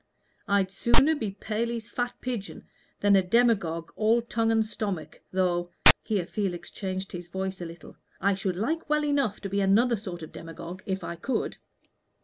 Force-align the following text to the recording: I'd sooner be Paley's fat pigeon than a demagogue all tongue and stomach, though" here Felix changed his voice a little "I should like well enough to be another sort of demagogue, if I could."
I'd 0.47 0.71
sooner 0.71 1.13
be 1.13 1.29
Paley's 1.39 1.87
fat 1.91 2.13
pigeon 2.21 2.65
than 3.01 3.15
a 3.15 3.21
demagogue 3.21 3.91
all 3.95 4.23
tongue 4.23 4.51
and 4.51 4.65
stomach, 4.65 5.21
though" 5.31 5.69
here 6.01 6.25
Felix 6.25 6.71
changed 6.71 7.11
his 7.11 7.27
voice 7.27 7.61
a 7.61 7.65
little 7.67 7.97
"I 8.19 8.33
should 8.33 8.55
like 8.55 8.89
well 8.89 9.05
enough 9.05 9.39
to 9.41 9.49
be 9.49 9.61
another 9.61 9.97
sort 9.97 10.23
of 10.23 10.31
demagogue, 10.31 10.81
if 10.87 11.03
I 11.03 11.17
could." 11.17 11.57